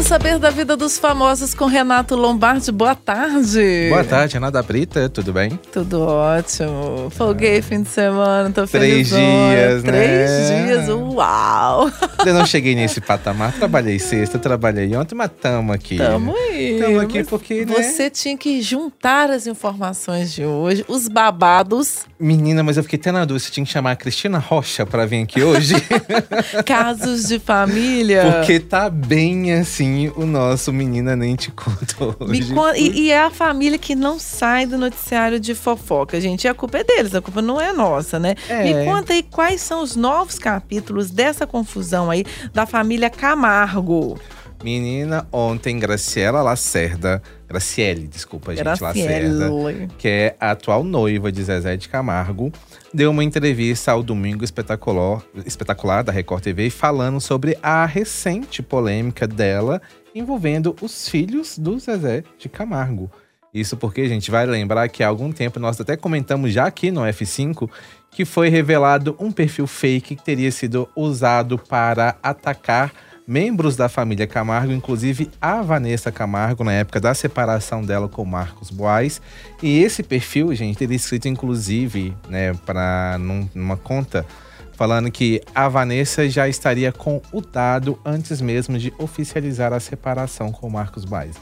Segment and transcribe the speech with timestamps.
[0.00, 2.72] Vamos saber da vida dos famosos com Renato Lombardi.
[2.72, 3.90] Boa tarde.
[3.90, 5.60] Boa tarde, Renata Brita, tudo bem?
[5.70, 7.10] Tudo ótimo.
[7.10, 9.20] Folguei fim de semana, tô Três felizona.
[9.20, 9.92] dias, né?
[9.92, 11.90] Três dias, uau.
[12.24, 15.98] Eu não cheguei nesse patamar, trabalhei sexta, trabalhei ontem, mas tamo aqui.
[15.98, 16.78] Tamo aí.
[16.80, 17.82] Tamo aqui porque, né?
[17.82, 23.10] Você tinha que juntar as informações de hoje, os babados, Menina, mas eu fiquei até
[23.10, 25.74] na dúvida se tinha que chamar a Cristina Rocha pra vir aqui hoje.
[26.66, 28.36] casos de família.
[28.36, 32.80] porque tá bem assim o nosso Menina Nem Te Conto Me hoje.
[32.80, 36.44] e, e é a família que não sai do noticiário de fofoca, gente.
[36.44, 38.34] E a culpa é deles, a culpa não é nossa, né?
[38.48, 38.64] É.
[38.64, 44.18] Me conta aí quais são os novos capítulos dessa confusão aí da família Camargo.
[44.62, 49.48] Menina, ontem Graciela Lacerda, Graciele, desculpa, gente, Lacerda.
[49.48, 49.88] Graciele.
[49.98, 52.52] que é a atual noiva de Zezé de Camargo,
[52.92, 59.26] deu uma entrevista ao Domingo Espetacular, Espetacular da Record TV falando sobre a recente polêmica
[59.26, 59.80] dela
[60.14, 63.10] envolvendo os filhos do Zezé de Camargo.
[63.52, 66.90] Isso porque a gente vai lembrar que há algum tempo nós até comentamos já aqui
[66.90, 67.68] no F5
[68.10, 72.92] que foi revelado um perfil fake que teria sido usado para atacar
[73.30, 78.70] membros da família Camargo, inclusive a Vanessa Camargo, na época da separação dela com Marcos
[78.70, 79.22] Boaz.
[79.62, 83.16] E esse perfil, gente, teria escrito, inclusive, né, para
[83.54, 84.26] numa conta,
[84.80, 90.50] falando que a Vanessa já estaria com o dado antes mesmo de oficializar a separação
[90.50, 91.36] com Marcos Boaz.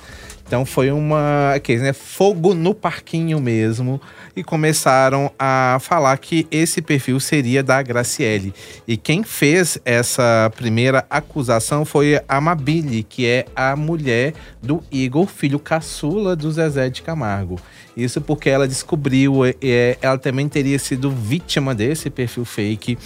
[0.44, 4.00] Então foi uma aqueles, né, fogo no parquinho mesmo
[4.34, 8.54] e começaram a falar que esse perfil seria da Graciele.
[8.88, 15.26] E quem fez essa primeira acusação foi a Mabile, que é a mulher do Igor,
[15.26, 17.60] filho caçula do Zezé de Camargo.
[17.94, 22.96] Isso porque ela descobriu, é, ela também teria sido vítima desse perfil fake.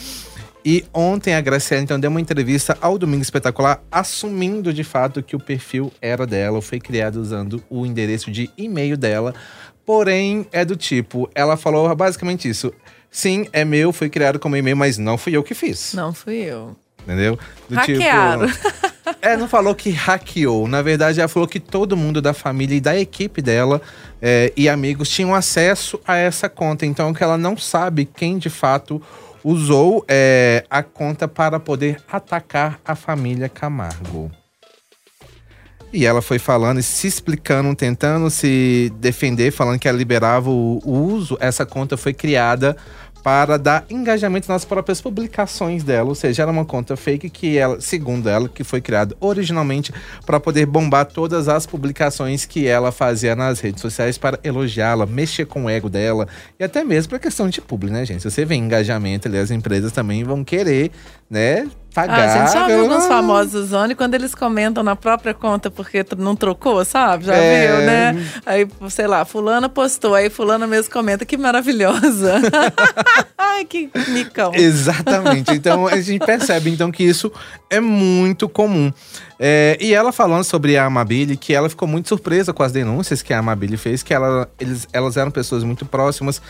[0.65, 5.35] E ontem a Graciela então deu uma entrevista ao Domingo Espetacular, assumindo de fato que
[5.35, 9.35] o perfil era dela, foi criado usando o endereço de e-mail dela.
[9.85, 12.73] Porém, é do tipo, ela falou basicamente isso.
[13.11, 15.93] Sim, é meu, foi criado como e-mail, mas não fui eu que fiz.
[15.95, 16.77] Não fui eu.
[17.03, 17.37] Entendeu?
[17.69, 18.47] Do Hackearam.
[18.47, 20.69] Tipo, é, não falou que hackeou.
[20.69, 23.83] Na verdade, ela falou que todo mundo da família e da equipe dela
[24.21, 26.87] é, e amigos tinham acesso a essa conta.
[26.87, 29.03] Então, que ela não sabe quem de fato
[29.45, 34.31] usou é, a conta para poder atacar a família Camargo.
[35.93, 40.81] E ela foi falando e se explicando, tentando se defender, falando que ela liberava o,
[40.83, 41.37] o uso.
[41.39, 42.75] Essa conta foi criada
[43.23, 47.81] para dar engajamento nas próprias publicações dela, ou seja, era uma conta fake que ela,
[47.81, 49.93] segundo ela, que foi criada originalmente
[50.27, 55.47] para poder bombar todas as publicações que ela fazia nas redes sociais para elogiá-la, mexer
[55.47, 56.27] com o ego dela
[56.59, 58.23] e até mesmo para questão de público, né, gente?
[58.23, 60.91] Se você vê engajamento ali, as empresas também vão querer,
[61.31, 62.19] né, pagar.
[62.19, 66.05] Ah, a gente já viu alguns famosos Zone quando eles comentam na própria conta porque
[66.19, 67.25] não trocou, sabe?
[67.27, 67.67] Já É.
[67.67, 68.27] viu, né?
[68.47, 72.41] Aí, sei lá, fulana postou, aí fulana mesmo comenta, que maravilhosa.
[73.39, 74.53] Ai, que micão.
[74.55, 75.53] Exatamente.
[75.53, 77.31] Então a gente percebe então que isso
[77.71, 78.93] é muito comum.
[79.45, 83.23] É, e ela falando sobre a Amabile, que ela ficou muito surpresa com as denúncias
[83.23, 86.41] que a Amabile fez, que ela, eles, elas eram pessoas muito próximas,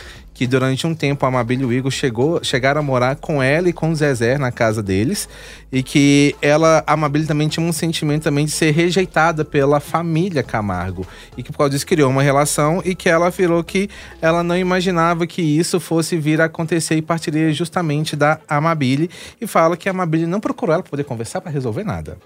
[0.43, 3.69] que durante um tempo a Amabile e o Igor chegou, chegaram a morar com ela
[3.69, 5.29] e com o Zezé na casa deles,
[5.71, 10.43] e que ela, a Amabile também tinha um sentimento também de ser rejeitada pela família
[10.43, 13.89] Camargo, e que por causa disso criou uma relação, e que ela afirmou que
[14.21, 19.09] ela não imaginava que isso fosse vir a acontecer e partiria justamente da Amabile,
[19.41, 22.19] e fala que a Amabile não procurou ela para poder conversar para resolver nada.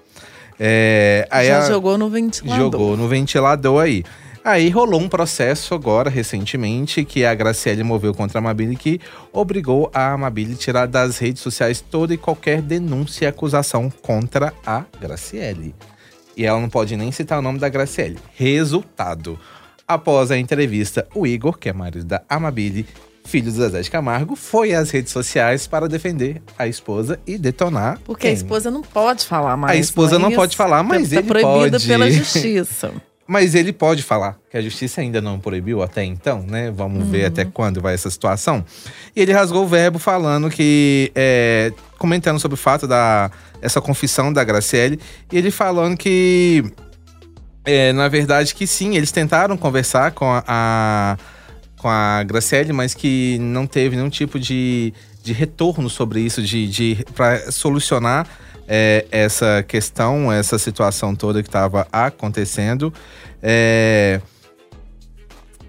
[0.58, 1.28] É,
[1.60, 2.72] Já jogou no ventilador.
[2.72, 4.02] jogou no ventilador aí.
[4.46, 9.00] Aí rolou um processo agora, recentemente, que a Graciele moveu contra a Amabile, que
[9.32, 14.54] obrigou a Amabile a tirar das redes sociais toda e qualquer denúncia e acusação contra
[14.64, 15.74] a Graciele.
[16.36, 18.20] E ela não pode nem citar o nome da Graciele.
[18.36, 19.36] Resultado.
[19.88, 22.86] Após a entrevista, o Igor, que é marido da Amabile,
[23.24, 27.98] filho do Zezé de Camargo, foi às redes sociais para defender a esposa e detonar.
[28.04, 28.36] Porque a quem?
[28.36, 29.76] esposa não pode falar mais.
[29.76, 30.56] A esposa não é pode isso?
[30.56, 31.86] falar, mas tá ele proibido pode.
[31.88, 32.92] pela justiça.
[33.28, 36.70] Mas ele pode falar, que a justiça ainda não proibiu até então, né?
[36.70, 38.64] Vamos ver até quando vai essa situação.
[39.16, 41.10] E ele rasgou o verbo falando que.
[41.14, 43.30] é, comentando sobre o fato da
[43.60, 45.00] essa confissão da Graciele,
[45.32, 46.64] e ele falando que.
[47.64, 51.16] é, na verdade, que sim, eles tentaram conversar com a, a-
[51.78, 56.68] com a Graciele, mas que não teve nenhum tipo de, de retorno sobre isso, de,
[56.68, 58.26] de para solucionar
[58.68, 62.92] é, essa questão, essa situação toda que estava acontecendo.
[63.42, 64.20] É,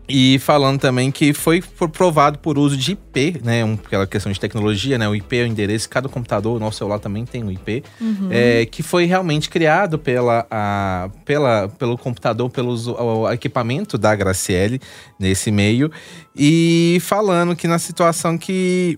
[0.09, 1.61] E falando também que foi
[1.91, 3.65] provado por uso de IP, né?
[3.65, 5.07] Um, aquela questão de tecnologia, né?
[5.07, 8.29] O IP é o endereço, cada computador, o nosso celular também tem um IP, uhum.
[8.31, 14.79] é, que foi realmente criado pela, a, pela, pelo computador, pelo o, equipamento da Graciele
[15.19, 15.91] nesse meio.
[16.33, 18.97] E falando que na situação que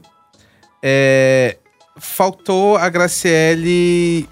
[0.84, 1.58] é,
[2.00, 4.28] faltou a Graciele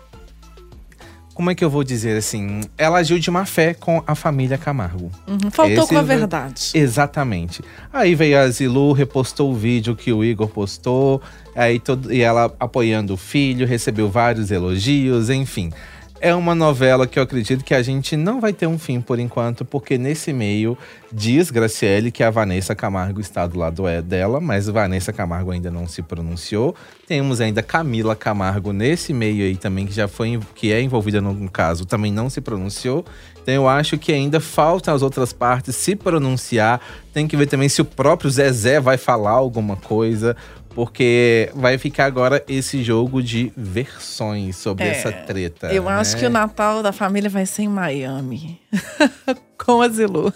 [1.38, 2.62] como é que eu vou dizer assim?
[2.76, 5.12] Ela agiu de má fé com a família Camargo.
[5.28, 6.72] Uhum, faltou Esse com a verdade.
[6.74, 7.62] Exatamente.
[7.94, 11.22] Aí veio a Zilu, repostou o vídeo que o Igor postou,
[11.56, 15.72] aí todo, e ela apoiando o filho, recebeu vários elogios, enfim.
[16.20, 19.20] É uma novela que eu acredito que a gente não vai ter um fim por
[19.20, 20.76] enquanto, porque nesse meio
[21.12, 25.70] diz Graciele que a Vanessa Camargo está do lado é dela, mas Vanessa Camargo ainda
[25.70, 26.76] não se pronunciou.
[27.06, 31.52] Temos ainda Camila Camargo nesse meio aí também, que já foi que é envolvida no
[31.52, 33.06] caso, também não se pronunciou.
[33.44, 36.82] Então eu acho que ainda faltam as outras partes se pronunciar.
[37.14, 40.36] Tem que ver também se o próprio Zezé vai falar alguma coisa
[40.78, 45.74] porque vai ficar agora esse jogo de versões sobre é, essa treta.
[45.74, 45.94] Eu né?
[45.94, 48.62] acho que o Natal da família vai ser em Miami.
[49.58, 50.32] Com a Zilu.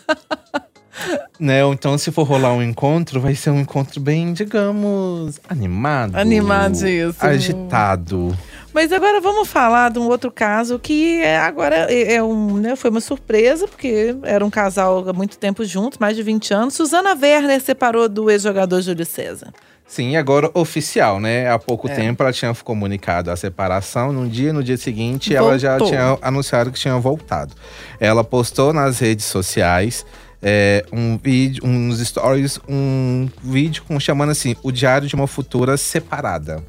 [1.39, 1.61] né?
[1.71, 6.15] Então, se for rolar um encontro, vai ser um encontro bem, digamos, animado.
[6.15, 7.13] Animadíssimo.
[7.19, 8.35] Agitado.
[8.73, 12.75] Mas agora vamos falar de um outro caso que é, agora é, é um, né,
[12.75, 16.73] foi uma surpresa, porque era um casal há muito tempo juntos, mais de 20 anos.
[16.73, 19.51] Suzana Werner separou do ex-jogador Júlio César.
[19.85, 21.51] Sim, agora oficial, né?
[21.51, 21.93] Há pouco é.
[21.93, 24.13] tempo ela tinha comunicado a separação.
[24.13, 25.49] Num dia, no dia seguinte, Voltou.
[25.49, 27.53] ela já tinha anunciado que tinha voltado.
[27.99, 30.05] Ela postou nas redes sociais
[30.41, 35.75] é, um vídeo, uns stories, um vídeo com, chamando assim, o diário de uma futura
[35.75, 36.63] separada.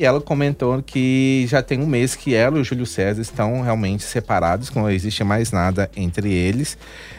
[0.00, 3.60] E ela comentou que já tem um mês que ela e o Júlio César estão
[3.60, 6.78] realmente separados, que não existe mais nada entre eles.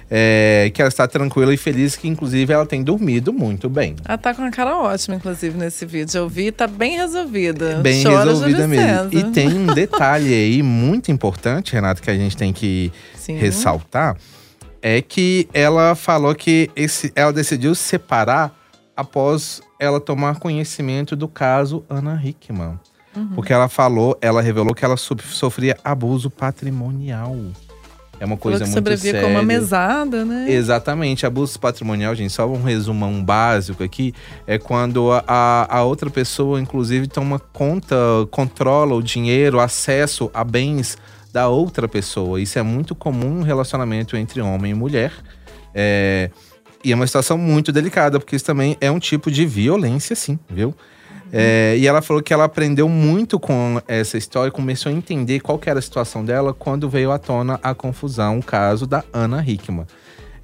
[0.09, 3.95] É, que ela está tranquila e feliz, que inclusive ela tem dormido muito bem.
[4.03, 6.17] Ela tá com uma cara ótima, inclusive, nesse vídeo.
[6.17, 7.75] Eu vi, tá bem resolvida.
[7.83, 9.09] Bem Chora resolvida mesmo.
[9.11, 13.37] E tem um detalhe aí muito importante, Renato, que a gente tem que Sim.
[13.37, 14.17] ressaltar.
[14.81, 18.59] É que ela falou que esse, ela decidiu separar
[19.01, 22.79] após ela tomar conhecimento do caso Ana Hickman.
[23.15, 23.29] Uhum.
[23.35, 27.35] Porque ela falou, ela revelou que ela sofria abuso patrimonial.
[28.19, 29.27] É uma coisa muito sobrevia séria.
[29.27, 30.45] com uma mesada, né?
[30.49, 31.25] Exatamente.
[31.25, 34.13] Abuso patrimonial, gente, só um resumão básico aqui,
[34.45, 37.95] é quando a, a outra pessoa, inclusive, toma conta,
[38.29, 40.97] controla o dinheiro, acesso a bens
[41.33, 42.39] da outra pessoa.
[42.39, 45.11] Isso é muito comum no relacionamento entre homem e mulher.
[45.73, 46.29] É,
[46.83, 50.39] e é uma situação muito delicada, porque isso também é um tipo de violência, sim,
[50.49, 50.75] viu?
[51.33, 55.59] É, e ela falou que ela aprendeu muito com essa história, começou a entender qual
[55.65, 59.85] era a situação dela quando veio à tona a confusão, o caso da Ana Hickman.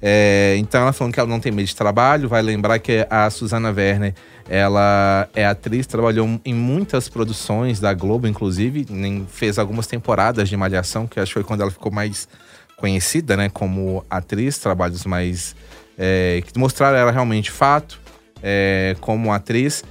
[0.00, 3.28] É, então ela falou que ela não tem medo de trabalho, vai lembrar que a
[3.28, 4.14] Susana Werner,
[4.48, 8.86] ela é atriz, trabalhou em muitas produções da Globo, inclusive,
[9.28, 12.28] fez algumas temporadas de Malhação, que acho que foi quando ela ficou mais
[12.76, 15.54] conhecida, né, como atriz, trabalhos mais
[15.98, 18.00] é, que mostraram ela realmente fato
[18.42, 19.82] é, como atriz.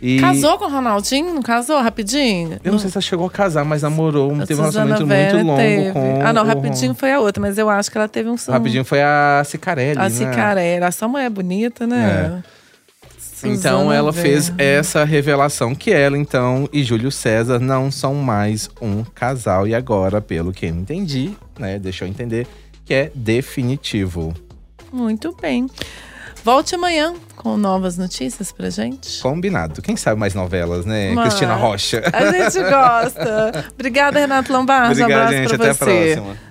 [0.00, 0.20] E...
[0.20, 1.34] Casou com o Ronaldinho?
[1.34, 2.60] Não casou rapidinho?
[2.62, 5.46] Eu não, sei se ela chegou a casar, mas namorou, a teve um relacionamento muito
[5.46, 5.92] longo teve.
[5.92, 6.20] com.
[6.22, 8.36] Ah, não, rapidinho foi a outra, mas eu acho que ela teve um.
[8.48, 9.98] Rapidinho foi a Cicarelli.
[9.98, 10.10] A né?
[10.10, 12.42] Cicarelli, essa mulher é bonita, né?
[12.42, 12.56] É.
[13.44, 19.04] Então ela fez essa revelação que ela, então, e Júlio César não são mais um
[19.04, 19.68] casal.
[19.68, 21.78] E agora, pelo que eu entendi, né?
[21.78, 22.46] Deixou eu entender
[22.84, 24.34] que é definitivo.
[24.92, 25.68] Muito bem.
[26.44, 29.20] Volte amanhã com novas notícias pra gente.
[29.20, 29.82] Combinado.
[29.82, 31.12] Quem sabe mais novelas, né?
[31.12, 32.02] Mas Cristina Rocha.
[32.12, 33.64] A gente gosta.
[33.74, 35.02] Obrigada, Renato Lombardi.
[35.02, 35.58] Obrigada, um abraço gente.
[35.58, 35.82] Pra Até você.
[35.82, 36.46] a próxima.